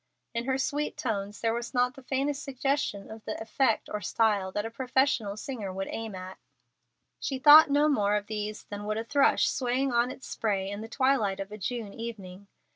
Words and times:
In 0.33 0.45
her 0.45 0.57
sweet 0.57 0.97
tones 0.97 1.41
there 1.41 1.53
was 1.53 1.75
not 1.75 1.93
the 1.93 2.01
faintest 2.01 2.41
suggestion 2.43 3.11
of 3.11 3.23
the 3.25 3.39
effect 3.39 3.87
or 3.87 4.01
style 4.01 4.51
that 4.51 4.65
a 4.65 4.71
professional 4.71 5.37
singer 5.37 5.71
would 5.71 5.87
aim 5.91 6.15
at. 6.15 6.39
She 7.19 7.37
thought 7.37 7.69
no 7.69 7.87
more 7.87 8.15
of 8.15 8.25
these 8.25 8.63
than 8.63 8.85
would 8.85 8.97
a 8.97 9.03
thrush 9.03 9.47
swaying 9.47 9.91
on 9.91 10.09
its 10.09 10.25
spray 10.25 10.71
in 10.71 10.81
the 10.81 10.87
twilight 10.89 11.39
of 11.39 11.51
a 11.51 11.57
June 11.59 11.93
evening. 11.93 12.47